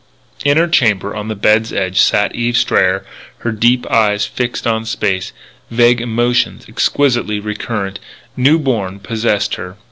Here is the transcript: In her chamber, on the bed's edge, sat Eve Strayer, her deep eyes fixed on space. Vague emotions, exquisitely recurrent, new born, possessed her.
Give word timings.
In 0.43 0.57
her 0.57 0.67
chamber, 0.67 1.15
on 1.15 1.27
the 1.27 1.35
bed's 1.35 1.71
edge, 1.71 1.99
sat 2.01 2.33
Eve 2.33 2.57
Strayer, 2.57 3.05
her 3.45 3.51
deep 3.51 3.85
eyes 3.91 4.25
fixed 4.25 4.65
on 4.65 4.83
space. 4.85 5.31
Vague 5.69 6.01
emotions, 6.01 6.65
exquisitely 6.67 7.39
recurrent, 7.39 7.99
new 8.35 8.57
born, 8.57 8.97
possessed 8.97 9.53
her. 9.57 9.77